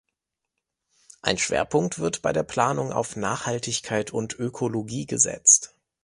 Ein 1.21 1.37
Schwerpunkt 1.37 1.99
wird 1.99 2.23
bei 2.23 2.33
der 2.33 2.41
Planung 2.41 2.91
auf 2.91 3.15
Nachhaltigkeit 3.15 4.09
und 4.11 4.33
Ökologie 4.33 5.05
gesetzt. 5.05 5.75